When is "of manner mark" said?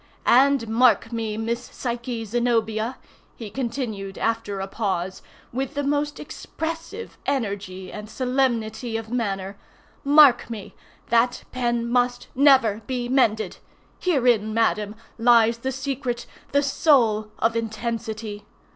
8.97-10.49